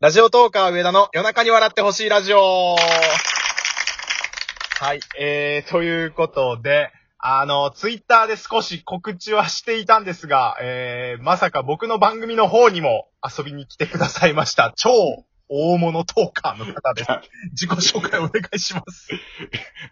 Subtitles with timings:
[0.00, 2.74] ラジオトーカー上田の夜中に笑ってほしいラジオ
[4.80, 14.72] はい、えー、ということで、あの、ツイッターで少し告知はしていたんですが、えー、まさか僕の番組の方にも遊びに来てくださいました。
[14.74, 14.90] 超
[15.52, 17.10] 大物トーカーの方です。
[17.60, 19.08] 自己紹介お願いします。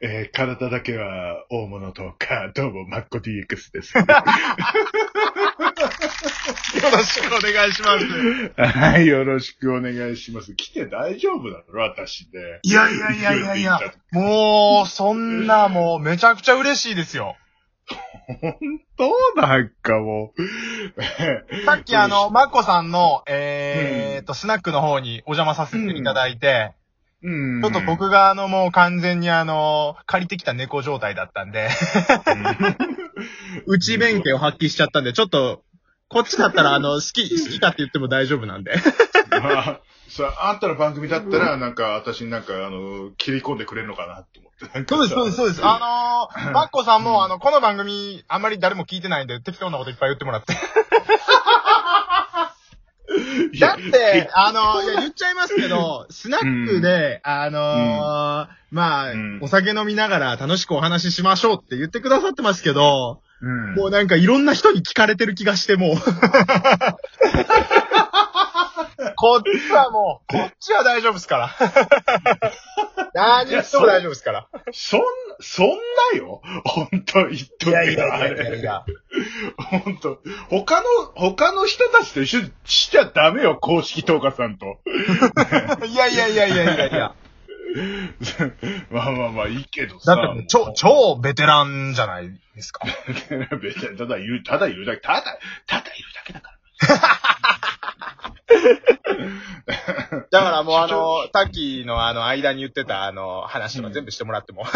[0.00, 3.98] えー体だけは大物とか、どうも、マッコ DX です。
[3.98, 4.04] よ
[6.92, 8.06] ろしくお願いします。
[8.56, 10.54] はい、よろしくお願いします。
[10.54, 11.80] 来て大丈夫なの？
[11.80, 12.60] 私で。
[12.62, 13.80] いやいやいやいやいや、
[14.12, 17.36] もう、そんなもう、めちゃくちゃ嬉しいですよ。
[18.40, 18.54] 本
[18.98, 21.64] 当なんかもう。
[21.64, 23.57] さっきあの、マッコさんの、えーっ
[24.28, 26.72] と、スナックの方にお邪魔させていただいて、
[27.22, 31.68] うん、ちょっと僕があの、もう完全にあの、借りてきた猫状態だったんで、
[33.66, 35.62] 内弁慶を発揮しちゃったんで、ちょっと、
[36.08, 38.76] こっちだったらあの、好き、 好きかって言っても大丈夫なんで。
[39.30, 44.64] まあ、さあんたの番組だったら、なんか、私になんか、あの、切り込んでくれるのかなって思って。
[44.72, 45.60] なんかそうです、そうです、そうです。
[45.64, 50.54] あのー、 マッコさんもあの、この番組、あんまり誰も聞いてないんで、適当なこといっぱい言ってもらって。
[53.60, 65.96] だって、あの、いや、言っちゃいますけど、スナックで、あのーまあ、うんお酒飲みながら楽しくお話ししましょうって言ってくださってますけど、うんもうなんかいろんな人に聞かれてる気がして、もう。
[69.14, 71.50] こっちはもう、こっちは大丈夫ですから。
[73.14, 74.48] 何言っても大丈夫ですから。
[74.72, 75.00] そん、
[75.40, 75.68] そん
[76.12, 78.60] なよ本当言っとくけど、あれ。
[78.60, 78.84] や。
[79.56, 80.20] 本当
[80.50, 84.80] 他の、他の人たちと一緒にしちゃダメよ、公式トーカさんと。
[85.86, 87.14] いやいやいやいやいやいや。
[88.90, 90.16] まあまあまあ、いいけどさ。
[90.16, 92.86] だって、超、超ベテランじゃないですか。
[93.62, 96.58] 別にただいる、ただいるだけ、ただ、ただいるだけだから。
[100.30, 104.64] だからもうあの、タッキーのあの、間に言ってたあの、話は全部してもらっても。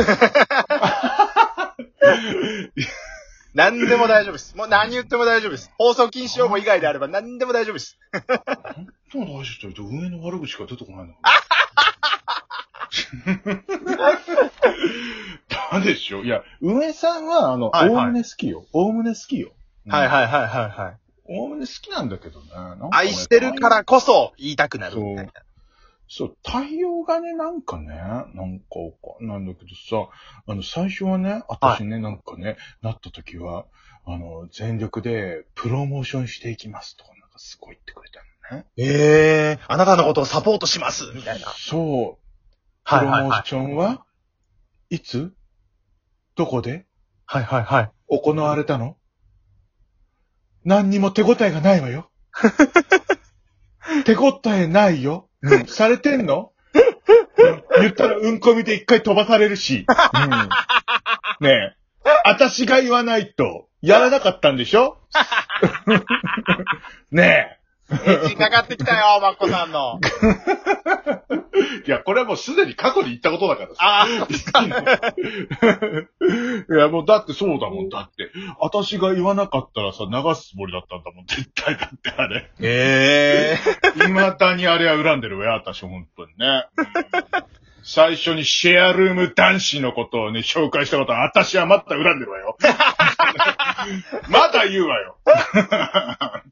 [3.54, 4.56] 何でも大丈夫です。
[4.56, 5.70] もう何言っても大丈夫です。
[5.76, 7.98] 放送禁止用語以外であれば何でも大丈夫です。
[8.74, 11.14] 本当大事と上の悪口しか出てこないの。
[15.72, 18.66] なんでしょういや、上さんは、あの、おおむね好きよ。
[18.72, 19.52] おおむね好きよ。
[19.88, 21.01] はいはいはいはいはい。
[21.34, 22.50] おおむね好きなんだけどね。
[22.52, 25.32] なんかね愛してるからこそ言いたくなるみたいな。
[26.14, 30.10] そう、対応がね、なんかね、なんかわかんないんだけどさ、
[30.46, 33.64] あの、最初はね、私ね、なんかね、なった時は、
[34.04, 38.20] あの、全力でプロモーションしていきますとか、なんかすごい言ってくれた
[38.54, 38.66] のね。
[38.76, 41.46] ええあなたのことをサポートしますみたいな。
[41.56, 42.22] そう。
[42.84, 43.22] プはいはいはい。
[43.22, 44.04] ロモーションは
[44.90, 45.32] いつ？
[46.34, 46.84] どこで？
[47.24, 47.90] はいはいはい。
[48.08, 48.98] 行われたの？
[50.64, 52.10] 何にも手応えがないわよ。
[54.04, 55.28] 手応えないよ。
[55.66, 56.52] されてんの？
[57.80, 59.86] 言ったらうんこみで一回飛ばされるし。
[61.40, 61.76] ねえ。
[62.24, 64.98] 私が言わないと、やらなかったんでしょ？
[67.10, 67.58] ね
[68.06, 70.00] エンジンかかってきたよ、マッコさんの。
[71.84, 71.86] え。
[71.86, 73.76] いや、これはもうすでに過去に言ったことだからさ。
[73.82, 74.06] あ
[76.70, 77.88] いや、もうだってそうだもん。
[77.88, 81.26] だって、私が言わなかったらさ、流すつもりだったんだもん。
[81.26, 82.50] 絶対だってあれ。
[82.60, 83.58] え
[83.96, 86.66] え未だにあれは恨んでるわよ、私、本当にね。
[87.84, 92.56] 最初にシェアルーム男子のことをね、紹介したことは、私はまだ恨んでるわよ。
[94.30, 95.16] まだ言うわよ。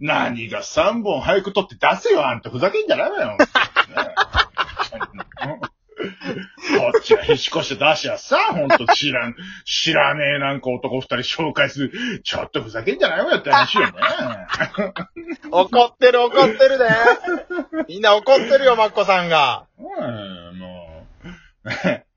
[0.00, 2.50] 何が3本早く取って出せよ、あんた。
[2.50, 3.36] ふざけんじゃないわよ。
[3.36, 4.37] ねこ
[6.98, 12.22] っちはへしこして出しやさ、ほんと知らん、知らねえなんか男二人紹介する。
[12.22, 13.92] ちょっとふざけんじゃないわよって話よね。
[15.50, 16.86] 怒ってる怒ってるね。
[17.88, 19.66] みんな怒ってるよ、マッコさんが。
[19.78, 21.04] うん、も
[21.64, 22.08] う。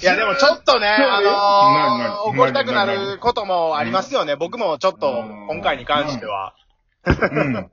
[0.00, 4.36] いや、でもちょっとね、 あなのなー、怒りたくなることもありますよね。
[4.36, 6.54] 僕もちょっと、今回に関しては、
[7.06, 7.70] うん。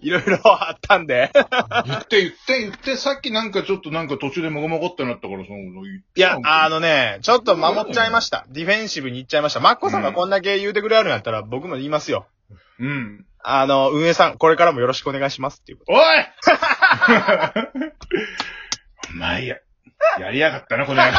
[0.00, 1.30] いろいろあったんで。
[1.84, 8.46] 言って言って言って、さっきなんかちょっとなんか途中でもごもごってなったから、その、言っていや、あのね、ちょっと守っちゃいました。
[8.50, 9.60] ディフェンシブに行っちゃいました。
[9.60, 12.26] マッコさんがこんだけ言うてくれるんやったら、僕も言いますよ。
[12.80, 13.24] うん。
[13.42, 15.92] あの、運営さん、これからもよろしくお願いしますっていうこと。
[15.92, 16.00] おい
[19.10, 19.56] お前や、
[20.18, 21.18] やりやがったな、この野郎。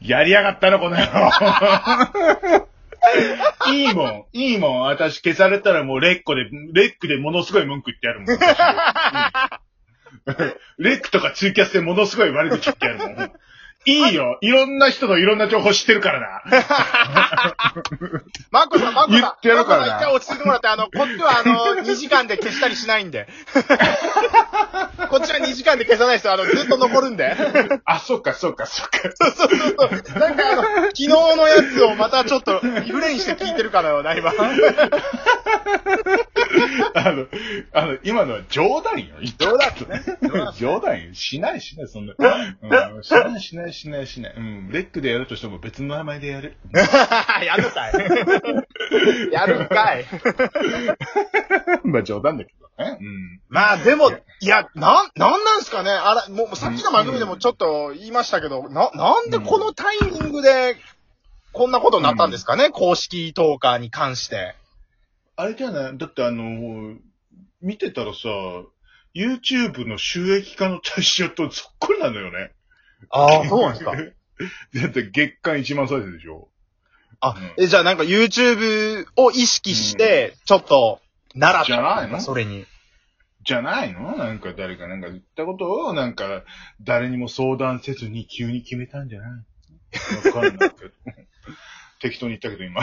[0.00, 2.67] やりやがったな、この野郎。
[3.72, 4.80] いいもん、いいもん。
[4.82, 8.30] 私消されたらもうレッコで、レックでものすごい文句言ってやるもん。
[8.30, 8.40] 私
[10.26, 13.32] うんレックとかツイキャスでものすごい悪口言ってやるもん。
[13.88, 14.38] いいよ。
[14.40, 16.42] いろんな人のいろんな情報知ってるからな。
[18.50, 19.20] マッコさん、マッコさん。
[19.20, 23.28] 言ってやるからなマッコさん一回落ち着いてもらって、あの、 こっちはあの、2時間で消したりしないんで。
[25.08, 26.34] こっちは2時間で消さないですよ。
[26.34, 27.34] あの、ずっと残るんで。
[27.84, 28.98] あ、そっか、そっか、そっか。
[29.14, 30.18] そうそうそうそう。
[30.18, 34.32] なんかあの、昨日のやつをまたちょっとリフレインして聞いてるかのような、今。
[36.94, 37.26] あの、
[37.72, 39.16] あの、今のは冗談よ。
[39.38, 40.18] 冗談ですね。
[40.58, 41.14] 冗談よ。
[41.14, 42.14] しないしない、そんな。
[42.18, 43.88] うん、しないしないしないし
[44.20, 44.34] ない。
[44.36, 44.70] うん。
[44.70, 46.56] レックでやるとしても別の名前でやる。
[46.74, 47.92] やるかい。
[49.32, 50.04] やるかい。
[51.84, 52.98] まあ冗談だけどね。
[53.00, 53.40] うん。
[53.48, 54.10] まあでも、
[54.40, 55.90] いや、なん、なんなんすかね？
[55.90, 60.76] あら、もうさっきの番組でもちょっと言いましたけど、な、なんでこのタイミングで、
[61.52, 64.54] こんなことになったんですかね、公式トーカーに関して。
[65.36, 65.98] あれじゃない？
[65.98, 66.94] だってあの、
[67.60, 68.28] 見てたらさ、
[69.14, 72.52] YouTube の収益化の対象とそっくりなのよね。
[73.10, 73.92] ああ、 そうなんですか。
[73.94, 76.48] だって月間1万再生でしょ。
[77.20, 77.64] あうん。
[77.64, 81.00] え、じゃあなんか YouTube を意識して、ちょっと、
[81.34, 81.66] 習った。
[81.66, 82.20] じゃないの？
[82.20, 82.64] それに。
[83.42, 84.16] じゃないの？
[84.16, 86.42] なんか誰かなんか言ったことをなんか
[86.80, 89.30] 誰にも相談せずに急に決めたんじゃない？
[90.28, 90.90] わかんないけど。
[92.00, 92.82] 適当に言ったけど今。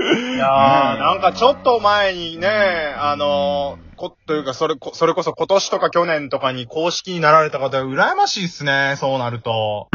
[0.00, 2.48] いやー、なんかちょっと前にね、
[2.96, 9.88] あのー、こ、というか、それこ、それこそ今年とか去年とかに公式になられた方、羨ましいっすね、そうなると。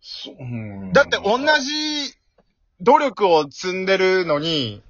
[0.00, 2.14] そううんだって同じ
[2.80, 4.82] 努力を積んでるのに、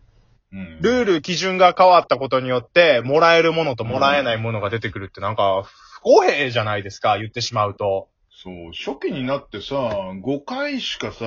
[0.53, 8.09] うんルール、基準が変わったことによって、もらえるものともらえないものが出てくるってなんか、不公平じゃないですか、言ってしまうと。
[8.31, 11.27] そう、初期になってさ、5回しかさ、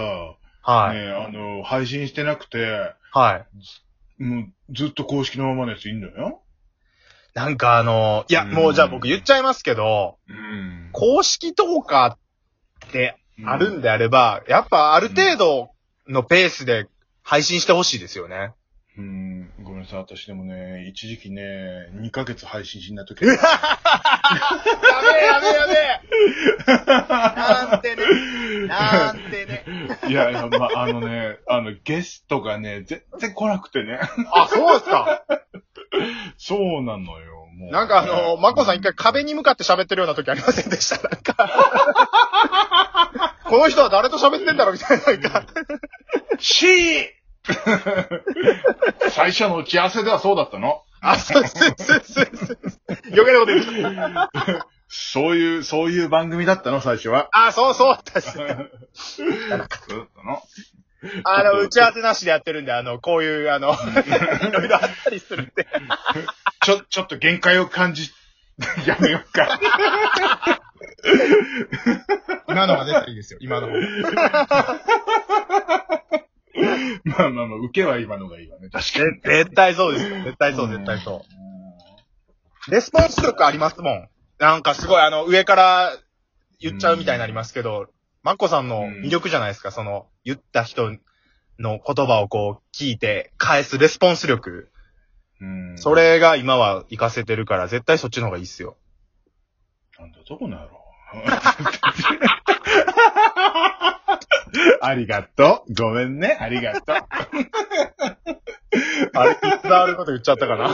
[0.63, 0.97] はい。
[0.97, 3.45] ね、あの、配信してなくて、は
[4.19, 4.23] い。
[4.23, 6.41] もうずっと公式のままのやついいんだよ。
[7.33, 10.89] なんかあの、いや、うんもうじゃあ僕言っちゃいますけど、うん。
[10.93, 15.69] 公式トーカーってあるんであれば、やっぱある程度
[16.07, 16.87] のペースで
[17.23, 18.53] 配信してほしいですよね。
[18.95, 21.41] うん、ごめんなさい、私でもね、一時期ね、
[21.95, 23.25] 2ヶ月配信しないとき。
[23.25, 23.37] やべえ
[25.25, 25.99] やべえやべえ
[26.95, 28.05] なんてね、
[28.67, 29.19] なん。
[30.09, 33.99] いやいや、まあ、あのね、あの、ゲストがね、全然来なくてね。
[34.33, 35.23] あ、そうですか。
[36.37, 37.71] そうなのよ、もう。
[37.71, 40.97] なんかあの、マコさん一回壁に向かって喋ってるような時ありませんでした？
[41.07, 41.35] なんか。
[43.45, 45.53] この人は誰と喋ってんだろうみたいな、なんか。
[46.39, 47.07] しー
[49.11, 50.83] 最初の打ち合わせではそうだったの。
[51.01, 52.27] あ、そうそうそうそう。
[53.11, 53.71] 余計なこと言って
[54.95, 57.27] そういう、そういう番組だったの、最初は。
[57.31, 58.31] あ、そうそうだったっす。
[58.31, 60.43] そうだったの。
[61.23, 65.65] あの、打ち合わせなしでやってるんで、あの、こういう、あの、 いろいろあったりするんで。
[66.61, 68.11] ちょ、ちょっと限界を感じ、
[68.85, 69.59] やめようか。
[72.47, 73.73] 今のが出たらいいですよ、今の方。
[77.03, 79.21] まあまあまあ、受けは今のがいいわね、確かに。
[79.21, 80.23] 絶対そうですよ。
[80.23, 81.25] 絶対そう、絶対そ
[82.67, 82.71] う。
[82.71, 84.09] レスポンス力ありますもん。
[84.43, 85.97] なんかすごい、あの、上から
[86.59, 87.87] 言っちゃうみたいになりますけど、
[88.23, 90.97] マッコさんの魅力じゃないですか、その、言った人
[91.59, 94.69] の言葉をこう、聞いて返すレスポンス力。
[95.39, 95.77] うん。
[95.77, 95.95] そ。
[95.95, 98.75] れが今は活かせてるから、絶対そっちの方がいいっすよ。
[99.97, 100.71] なんだとこの野郎。
[104.81, 105.73] ありがとう。
[105.73, 106.37] ごめんね。
[106.37, 106.95] ありがとう。
[109.15, 110.67] あれ、伝わること言っちゃったかな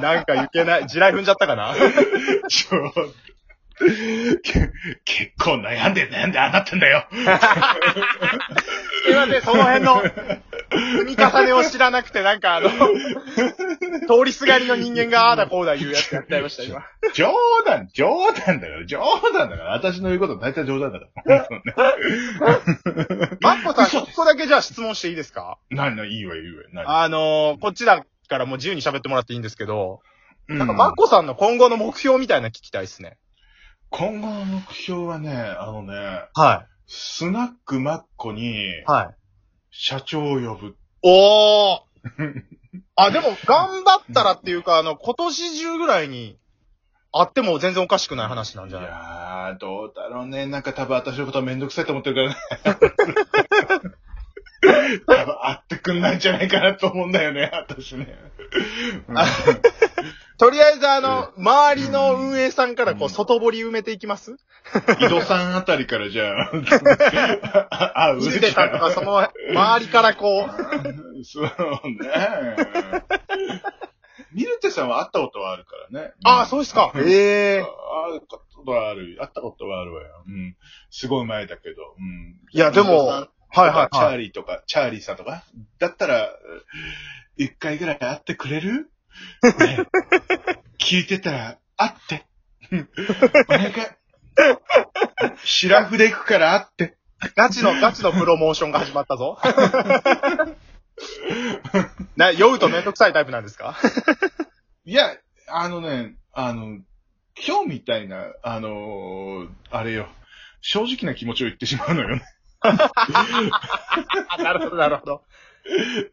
[0.00, 1.74] なんかいけない、地雷踏んじゃったかな？
[2.48, 2.92] ちょ
[4.42, 4.70] け
[5.04, 7.06] 結構悩んで悩んでああなってんだよ。
[7.12, 7.24] すい
[9.14, 12.76] ません、その辺の積み重ねを知らなくて、なんかあの、通
[14.24, 16.82] りすがりの人間がああだこうだ言うやつやっちゃいました、今。
[17.14, 17.32] 冗
[17.64, 18.98] 談、冗談だから、冗
[19.32, 19.70] 談だから。
[19.74, 21.48] 私の言うこと大体冗談だから。
[23.40, 25.56] マッコさん、一個だけじゃあ質問していいですか？
[25.70, 26.64] 何、何、いいわ、いいわ。
[26.72, 26.84] 何？
[27.04, 30.00] あのー、こっちだからもう自由に喋ってもらっていいんですけど、
[30.48, 33.18] うんなんかマッコさんの今後の目標みたいなの聞きたいですね。
[33.90, 35.94] 今後の目標はね、あのね、
[36.34, 38.82] はスナックマッコにい。
[38.86, 39.14] はい。
[39.70, 40.76] 社長を呼ぶ。
[41.02, 41.80] おー
[42.96, 46.38] あ、でも、頑張ったらっていうか、あの、今年中ぐらいに、
[47.12, 48.88] あっても全然おかしくない話なんいじゃない？
[48.88, 50.46] やー、どうだろうね。
[50.46, 52.88] なんか多分私のことはめんどくさいと思ってるからね。
[55.06, 55.34] 多 分
[55.92, 58.18] 会ってくんないんじゃないかなと思うんだよね、 私ね。
[59.14, 59.26] あ
[60.38, 64.36] とりあえず、あの、周りの運営さんからこう、外堀埋めていきます？
[65.00, 66.52] 井戸さんあたりからじゃあ、
[67.70, 69.18] あ、あ、う水出さんとか、その、
[69.50, 70.48] 周りからこう、
[71.24, 73.04] そうね。
[74.32, 76.12] ミルテさんは会ったことはあるからね。
[76.24, 76.92] ああ、そうですか。
[76.94, 77.60] へえ。
[77.60, 79.16] ああ、どことはある。
[79.18, 80.08] 会ったことはあるわよ。
[80.26, 80.56] うん。
[80.90, 81.94] すごい前だけど。
[81.98, 82.36] うん。
[82.52, 84.14] いやでもさんはいはいチャはい。
[84.14, 85.44] ーリーとか、チャーリーさんとか、
[85.78, 86.28] だったら、
[87.36, 88.90] 一回ぐらい会ってくれる、
[89.58, 89.78] ね
[90.78, 92.26] 聞いてたら、会って。
[92.70, 92.88] うん
[93.48, 93.72] お願い。
[95.44, 96.96] シラフで行くから会って。
[97.36, 99.38] ガチの、ガチのプロモーションが始まったぞ。
[102.16, 103.76] な、酔うとめんどくさいタイプなんですか？
[104.84, 105.16] いや、
[105.48, 106.78] あのね、あの、
[107.46, 110.08] 今日みたいな、あのーあれよ、
[110.60, 112.22] 正直な気持ちを言ってしまうのよね。
[112.60, 115.22] あ、 なるほど、なるほど。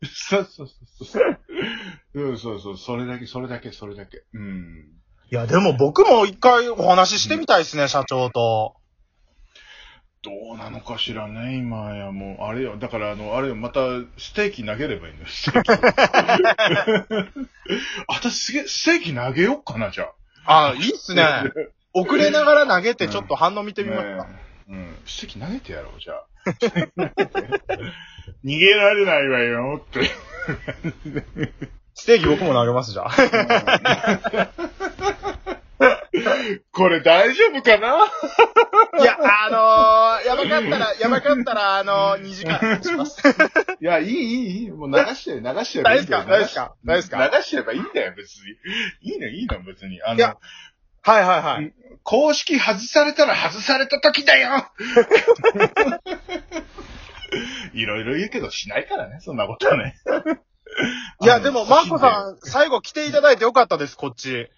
[0.03, 1.39] そうそうそうそう。
[2.13, 4.23] うん、そうそう、それだけ、それだけ、それだけ。
[4.33, 4.85] うん。
[5.31, 8.75] いや、でも僕も一回お話ししてみたいですね、社長と。
[10.21, 13.79] どうなのかしらね、今やもう、あれよ、だからあの、あれよ、また、
[14.17, 15.63] ステーキ投げればいいのよ、 ステー
[17.43, 17.49] キ。
[18.07, 20.09] 私すげえ、ステーキ投げようかな、じゃ
[20.45, 20.69] あ。
[20.71, 21.23] あ、いいっすね。
[21.93, 24.27] 遅れながら投げてちょっと反応見てみますか。
[24.27, 24.97] ねえうん。
[25.05, 26.25] ステーキ投げてやろう、じゃあ。
[28.43, 30.09] 逃げられないわよ、って。
[31.93, 33.11] ステーキ僕も投げます、じゃあ。
[36.71, 37.97] これ大丈夫かな？
[39.01, 43.21] いや、あのー、やばかったら、やばかったら、あのー、2時間します。
[43.81, 44.71] いや、いい、いい、いい。
[44.71, 46.25] もう流して、流してればいいんだよ。
[46.25, 46.75] 大丈夫ですか？
[46.85, 47.31] 大丈夫ですか？
[47.37, 49.11] 流してればいいんだよ、別に。
[49.11, 50.01] いいの、いいの、別に。
[50.03, 50.35] あいやの、
[51.05, 51.73] はいはいはい。
[52.03, 54.67] 公式外されたら外された時だよ
[57.73, 59.95] いろいろ言うけどしないからね、そんなことはね。
[61.21, 61.99] いや、でも、マーコん。
[61.99, 64.49] さん、最後来ていただいてよかったです、こっち。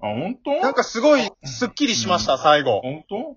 [0.00, 0.52] あ、本当？
[0.60, 2.80] なんかすごい、スッキリしました、最後。
[2.80, 3.36] 本当？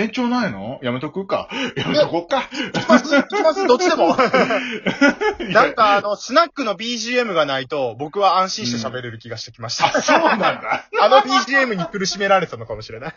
[0.00, 0.78] 延長ないの？
[0.82, 1.48] やめとくか。
[1.76, 2.48] やめとこうか。
[2.74, 4.16] 行きます、行きます、どっちでも。
[5.52, 9.86] なんか、あの、スナックの BGM がないと、僕は安心して喋れる気がしてきました。
[9.96, 10.84] あ、そうなんだ。
[11.00, 13.14] あの BGM に苦しめられたのかもしれない。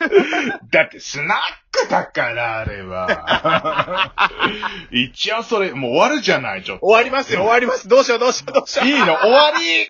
[0.72, 1.38] だってスナッ
[1.72, 4.12] クだから、あれは。
[4.92, 6.86] 一応それ、もう終わるじゃない、ちょっと。
[6.86, 7.88] 終わりますよ、終わります。
[7.88, 8.88] どうしよう、どうしよう、どうしよう。
[8.88, 9.90] いいの終わり